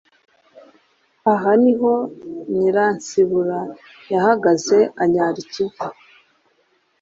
[1.33, 1.93] Aha niho
[2.55, 3.59] Nyiransibura
[4.13, 5.85] yahagaze anyara i Kivu